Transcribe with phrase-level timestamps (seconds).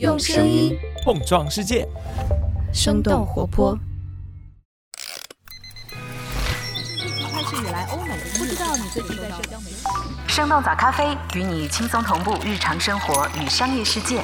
[0.00, 1.86] 用声音碰撞世界，
[2.72, 3.78] 生动活泼。
[7.30, 9.76] 开始以来，欧美不知道你最近在社交媒体。
[10.26, 14.20] 生动早咖啡与你轻松同步日常生活与商业世界。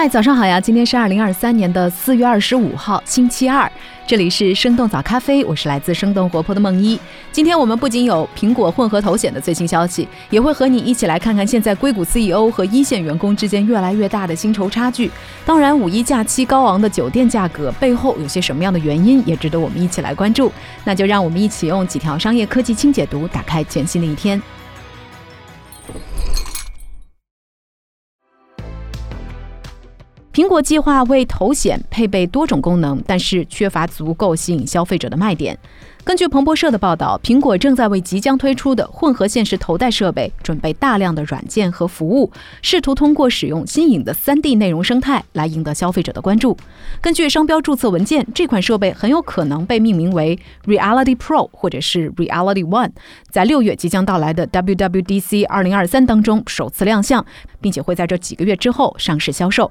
[0.00, 0.58] 嗨，早上好呀！
[0.58, 3.70] 今天是二零二三年的四月二十五号，星期二。
[4.06, 6.98] 这里是生动早咖啡，我是来自生动活泼的梦一。
[7.30, 15.10] 今天我们不仅有苹果混合头显的最新消息，也会和你一起来看看现在硅谷 CEO 和一线员工之间越来越大的薪酬差距。
[15.44, 20.50] 当然，五一假期高昂的酒店价格背后有些什么样的原因，也值得我们一起来关注。
[20.82, 24.40] 那就让我们一起用几条商业科技轻解读，打开全新的一天。
[30.40, 35.54] 苹果计划为头显配备多种功能，但是缺乏足够吸引消费者的卖点。
[36.02, 42.32] 根据彭博社的报道，苹果正在为即将推出的混合现实头戴设备准备大量的软件和服务，
[42.62, 46.56] 试图通过使用新颖的 3D 内容生态来赢得消费者的关注。
[47.02, 52.92] 根据商标注册文件，这款设备很有可能被命名为 Reality Pro 或者是 Reality One，
[53.28, 57.22] 在六月即将到来的 WWDC 2023当中首次亮相，
[57.60, 59.70] 并且会在这几个月之后上市销售。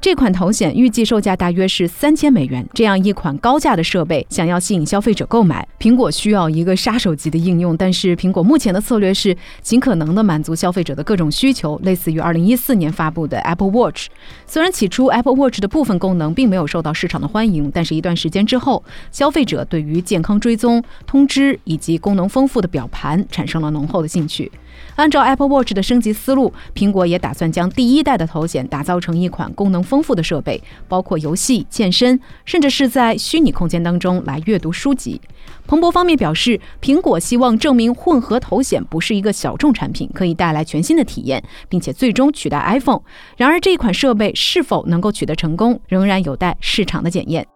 [0.00, 2.64] 这款头显预计售价大约是三千美元。
[2.72, 7.76] 这样一款高价的设备，想要吸引消费者购买，苹果需要一个杀手级的应用。
[7.76, 14.06] 但是，苹果目前的策略是尽可能的满足消费者的各种需求，类似于二零一四年发布的 Apple Watch。
[14.46, 24.50] 虽然起初 Apple Watch 的部分功能并没有受到市场的欢迎，但是一段时间之后，消费者对于健康追踪、通知以及功能丰富的表盘产生了浓厚的兴趣。
[24.96, 35.20] 按照 Apple Watch 的升级思路，苹果也打算将第一代的头显打造成一款功能丰富的设备，包括游戏、健身，甚至是在虚拟空间当中来阅读书籍。
[35.66, 43.02] 彭博方面表示，苹果希望证明混合头显不是一个小众产品，可以带来全新的体验，并且最终取代 iPhone。
[43.36, 47.46] 然而，这款设备是否能够取得成功，仍然有待市场的检验。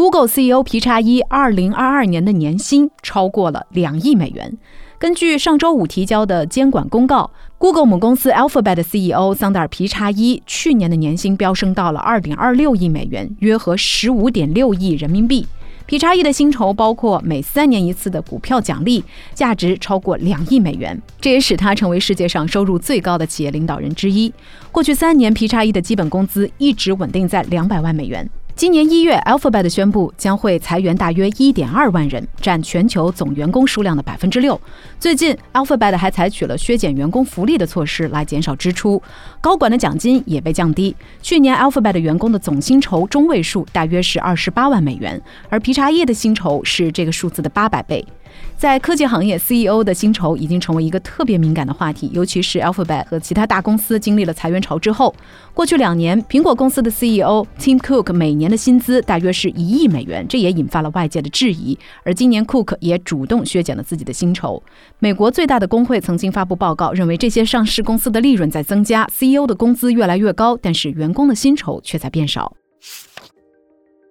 [0.00, 4.56] Google CEO 皮查伊2022年的年薪超过了两亿美元。
[4.98, 15.46] 根据上周五提交的监管公告，Google 母公司 Alphabet 的 CEO 桑德尔皮查伊去年的年薪飙升到了二点二六亿美元，约合十五点六亿人民币。
[15.84, 19.04] 皮查伊的薪酬包括每三年一次的股票奖励，
[19.34, 24.32] 价值超过两亿美元，这也使他成为世界上收入最高的企业领导人之一。
[24.72, 28.26] 过去三年，皮查伊的基本工资一直稳定在两百万美元。
[28.60, 34.60] 今年一月，Alphabet 宣布将会裁员大约一点二万人，占全球总员工数量的百分之六。
[34.98, 39.02] 最近，Alphabet 还采取了削减员工福利的措施来减少支出，
[39.40, 40.94] 高管的奖金也被降低。
[41.22, 45.18] 去年，Alphabet 员工的总薪酬中位数大约是二十八万美元，
[45.48, 48.06] 而皮查业的薪酬是这个数字的八百倍。
[48.56, 55.14] 在科技行业，CEO 的薪酬已经成为一个特别敏感的话题，尤其是 Alphabet 和其他大公司经历了裁员潮之后。
[55.54, 61.78] 过去两年，苹果公司的 CEO Tim Cook 每年的薪资大约是一亿美元，这也引发了外界的质疑。
[62.04, 64.62] 而今年，Cook 也主动削减了自己的薪酬。
[64.98, 72.54] 美国最大的工会曾经发布报告，认为这些上市公司的利润在增加，CEO 的工资越来越高，但是员工的薪酬却在变少。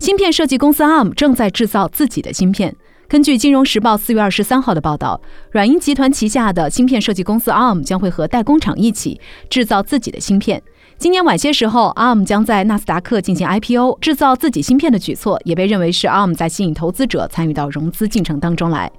[0.00, 2.74] 芯片设计公司 ARM 正在制造自己的芯片。
[3.12, 10.62] 根据《金融时报》四月二十三号的报道，软银集团旗下的芯片设计公司 ARM 将会和代工厂一起制造自己的芯片。
[10.96, 18.90] 今年晚些时候，ARM 将在纳斯达克进行 IPO，制造自己芯片的举措也被认为是 ARM 在吸引投资者参与到融资进程当中来。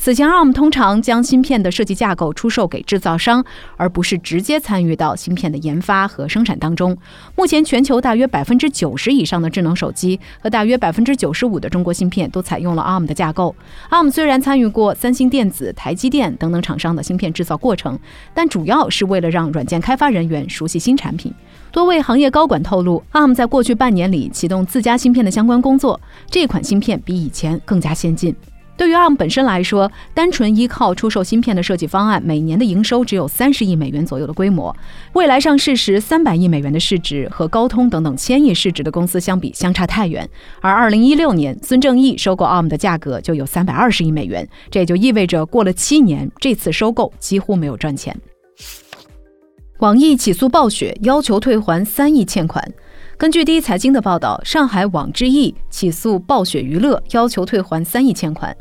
[0.00, 3.44] 此前，ARM 通常将芯片的设计架构出售给制造商，
[3.76, 6.96] 而不是直接参与到芯片的研发和生产当中。
[7.34, 13.54] 目前，全球大约百分之九十以上的智能手机和大约百分之九十五的中国芯片都采用了 ARM 的架构。
[13.90, 17.98] ARM 虽然参与过三星电子、台积电等等厂商的芯片制造过程，
[18.32, 21.34] 但主要是为了让软件开发人员熟悉新产品。
[21.72, 26.00] 多位行业高管透露，ARM 在过去半年里启动自家芯片的相关工作，
[26.30, 28.32] 这款芯片比以前更加先进。
[28.78, 34.74] 对于 ARM 本身来说，单纯依靠出售芯片的设计方案，每年的营收只有三十亿美元左右的规模。
[35.14, 40.26] 未来上市时三百亿美元的市值，和高通等等千亿市值的公司相比，相差太远。
[40.60, 48.16] 而二零一六年，孙正义收购 ARM 的价格就有三百二十亿美元，这也就意味着过了七年，这次收购几乎没有赚钱。
[49.80, 52.64] 网易起诉暴雪，要求退还三亿欠款。
[53.18, 58.56] 根据第一财经的报道，上海网之易起诉暴雪娱乐，要求退还三亿欠款。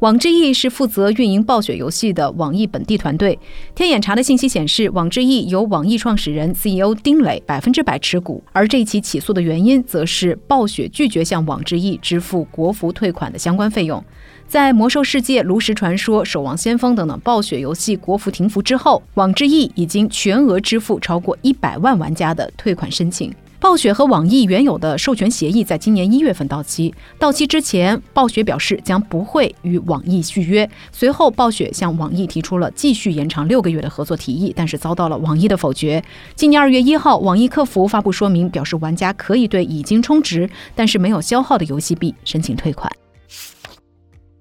[0.00, 3.38] 网之易是负责运营暴雪游戏的网易本地团队。
[3.74, 8.44] 天眼查的信息显示，网之易由网易创始人 CEO 丁磊百分之百持股。
[8.52, 14.04] 而这起起诉的原因，则是暴雪拒绝向网之易支付国服退款的相关费用。
[14.46, 23.32] 在《魔兽世界》《炉石传说》《守望先锋》等等暴雪游戏国服停服之后，网之易已经全额支付超过一百万玩家的退款申请。
[23.62, 30.68] 暴雪和网易原有的授权协议在今年一月份到期，到期之前，暴雪表示将不会与网易续约。
[30.90, 36.02] 随后，暴雪向网易提出了继续延长六个月的合作提议，但是遭到了网易的否决。
[36.34, 42.92] 今年二月一号，网易客服发布说明，表示玩家可以对已经充值但是没有消耗的游戏币申请退款。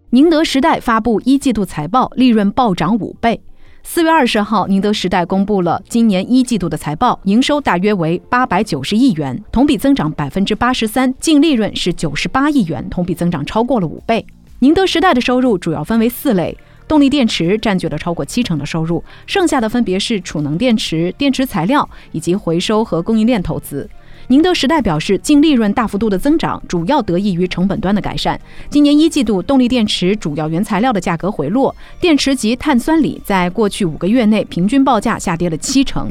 [0.10, 3.40] 宁德时代发布一季度财报，利润暴涨五倍。
[3.84, 14.26] 四月二十号，宁德时代公布了今年一季度的财报，营收大约为八百九十亿元，同比增长百分之八十三，净利润是九十八亿元，同比增长超过了五倍。
[14.60, 16.56] 宁德时代的收入主要分为四类，
[16.88, 23.90] 动力电池占据了超过七成的收入，剩下的分别是储能电池、电池材料以及回收和供应链投资。
[24.32, 28.40] 宁德时代表示，净利润大幅度的增长主要得益于成本端的改善。
[28.70, 36.10] 今年一季度，动力电池主要原材料的价格回落，电池及碳酸锂在过去五个月内平均报价下跌了七成。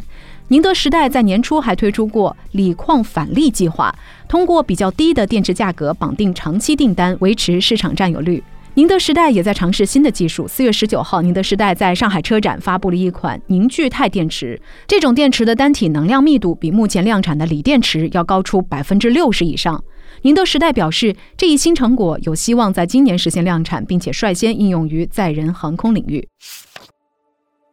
[0.49, 3.91] 宁德时代在年初还推出过锂矿返利计划，
[4.29, 8.45] 通过比较低的电池价格绑定长期订单，维持市场占有率。
[8.75, 10.47] 宁德时代也在尝试新的技术。
[10.47, 14.61] 四月十九号，宁德时代在上海车展发布了一款凝聚态电池。
[14.87, 19.83] 这种电池的单体能量密度比目前量产的锂电池要高出百分之六十以上。
[20.23, 26.27] 宁德时代表示，这一新成果有希望在今年实现量产，并且率先应用于载人航空领域。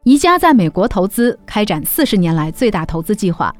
[0.03, 3.53] 宜家在美国投资，开展四十年来最大投资计划。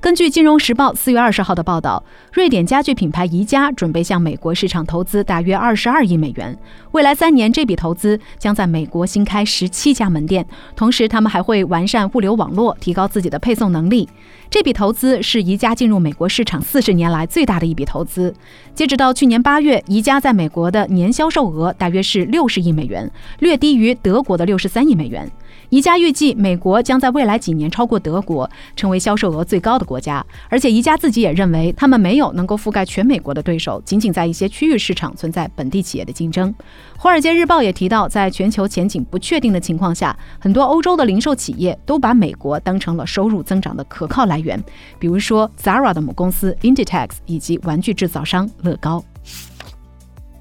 [0.00, 2.00] 根据《金融时报》四月二十号的报道，
[2.32, 6.56] 瑞典家具品牌宜家准备向美国市场投资大约二十二亿美元。
[6.92, 10.46] 未来三年，这笔投资将在美国新开十七家门店，
[10.76, 14.08] 同时他们还会完善物流网络，提高自己的配送能力。
[14.48, 18.32] 这笔投资是宜家进入美国市场四十年来最大的一笔投资。
[18.76, 23.10] 截止到去年八月，宜家在美国的年销售额大约是六十亿美元，
[23.40, 25.28] 略低于德国的六十三亿美元。
[25.70, 30.24] 宜家预计，美国将在未来几年超过德国，成为销售额最高的国家。
[30.48, 36.50] 而且，宜家自己也认为，他们没有能够覆盖全美国的对手，仅仅在一些区域市场存在本地企业的竞争。
[36.96, 44.58] 《华尔街日报》也提到，在全球前景不确定的情况下，很多欧洲的零售企业都把美国当成了收入增长的可靠来源，
[44.98, 49.04] 比如说 Zara 的母公司 Inditex 以及玩具制造商乐高。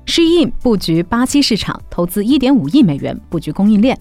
[0.05, 3.99] Shein 布局巴西市场，投资1.5亿美元布局供应链。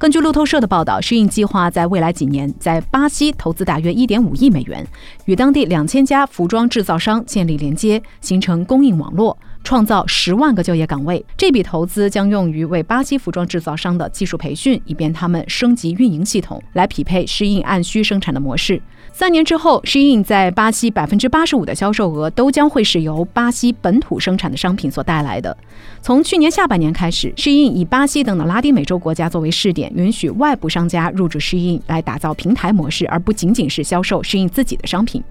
[0.00, 4.82] 根据路透社的报道，适应计划在未来几年在巴西投资大约一点五亿美元，
[5.26, 11.22] 与当地两千家服装制造商建立连接，形成供应网络，创造十万个就业岗位。
[11.36, 18.80] 这笔投资将用于为巴西服装制造商的技术培训，以便他们升级运营系统，来匹配适应按需生产的模式。
[19.12, 25.54] 三年之后，Shein 在巴西百分之八十五的销售额都将会是由巴西本土生产的商品所带来的。
[26.00, 35.22] 从去年下半年开始，Shein 以巴西等的拉丁美洲国家作为试点，允许外部商家入驻 Shein 来打造平台模式，而不仅仅是销售 Shein 自己的商品。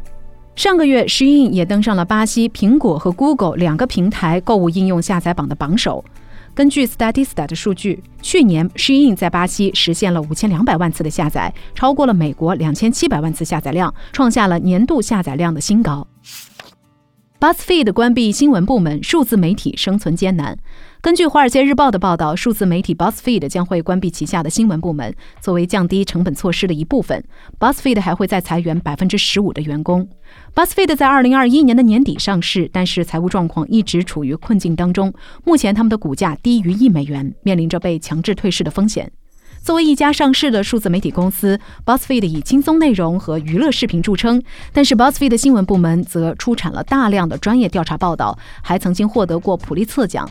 [0.55, 6.03] 上个月，Shein 也登上了巴西苹果和 Google 两个平台购物应用下载榜的榜首。
[6.59, 16.06] 根据 Statista 的数据，去年 Shein 在巴西实现了五千两百万次的下载，超过了美国两千七百万次下载量，创下了年度下载量的新高。
[17.39, 20.57] BuzzFeed 关闭新闻部门，数字媒体生存艰难。
[21.00, 27.24] 根据《华尔街日报》的报道，数字媒体 BuzzFeed 将会关闭旗下的新闻部门，作为降低成本措施的一部分。
[27.57, 30.05] BuzzFeed 还会再裁员百分之十五的员工。
[30.53, 35.13] BuzzFeed 在二零二一年的年底上市，但是财务状况一直处于困境当中。
[35.46, 39.10] 目前，他们的股价低于一美元，面临着被强制退市的风险。
[39.62, 44.42] 作为一家上市的数字媒体公司，BuzzFeed 以轻松内容和娱乐视频著称，
[44.74, 50.30] 但是 BuzzFeed 新闻部门则出产了大量的专业调查报道，还曾经获得过普利策奖。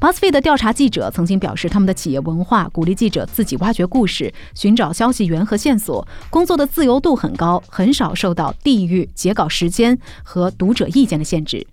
[0.00, 11.66] BuzzFeed 的调查记者曾经表示，他们的企业文化鼓励记者自己挖掘故事、寻找消息源和线索，工作的自由度很高，很少受到地域、截稿时间和读者意见的限制。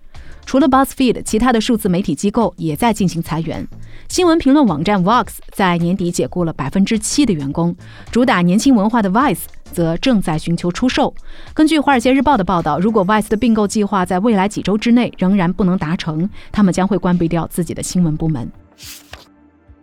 [0.52, 3.66] 除了 BuzzFeed，其他的数字媒体机构也在进行裁员。
[4.10, 7.74] 新闻评论网站 Vox 在年底解雇了百分之七的员工，
[8.12, 11.16] 主打年轻文化的 Vice 则正在寻求出售。
[11.54, 18.52] 根据《华尔街日报》的报道，如果 Vice 的并购计划在未来几周之内仍然不能达成，他们将会关闭掉自己的新闻部门。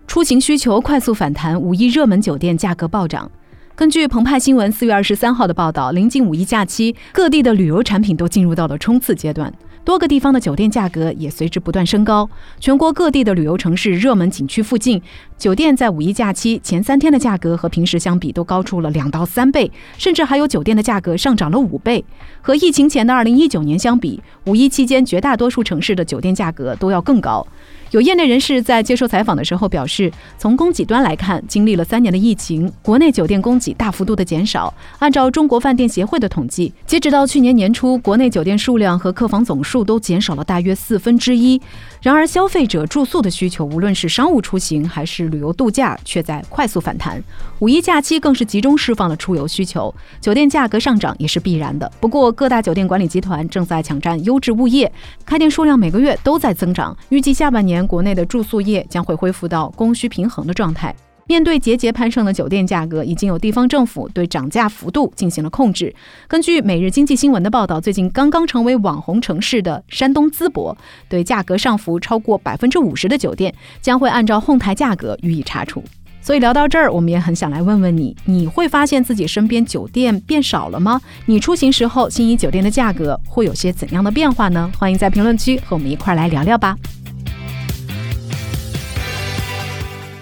[0.07, 3.31] 出行需求快速反弹，五一热门酒店价格暴涨。
[3.75, 9.51] 根据澎湃新闻四月二十三号的报道，临近五一假期，各地的旅游产品都进入到了冲刺阶段。
[9.89, 12.29] 多个地方的酒店价格也随之不断升高，
[12.61, 15.01] 全国各地的旅游城市热门景区附近，
[15.39, 22.05] 酒店在五一假期前三天的价格和平时相比都高出了两到三倍，甚至还有酒店的价格上涨了五倍。
[22.43, 27.47] 和疫情前的二零一九年相比，五一期间绝大多数城市的酒店价格都要更高。
[27.91, 34.73] 有业内人士在接受采访的时候表示，从供给端来看，经历了三年的疫情，国内酒店供给大幅度的减少。
[34.99, 41.61] 按照中国饭店协会的统计，截止到去年年初，国内酒店数量和客房总数都减少了大约四分之一。
[42.03, 47.23] 然而，消费者住宿的需求，无论是商务出行还是旅游度假，却在快速反弹。
[47.61, 51.91] 五一假期更是集中释放了出游需求，酒店价格上涨也是必然的。
[52.01, 54.93] 不过，各大酒店管理集团正在抢占优质物业，
[55.25, 56.97] 开店数量每个月都在增长。
[57.09, 60.95] 预计下半年年国内的住宿业将会恢复到供需平衡的状态。
[61.29, 65.95] 面对节节攀升的酒店价格，已经有地方政府对涨价幅度进行了控制。
[66.27, 75.85] 根据每日经济新闻的报道，最近刚刚成为网红城市的山东淄博，对价格上浮超过百分之五十的酒店，将会按照哄抬价格予以查处。
[76.23, 80.99] 所以聊到这儿，我们也很想来问问你：你会发现自己身边酒店变少了吗？
[81.27, 84.71] 你出行时候，心仪酒店的价格会有些怎样的变化呢？
[84.79, 86.75] 欢迎在评论区和我们一块儿来聊聊吧。